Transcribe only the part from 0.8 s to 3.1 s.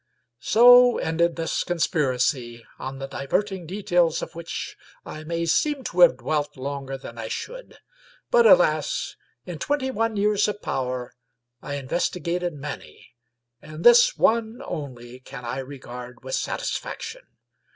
ended this conspiracy, on the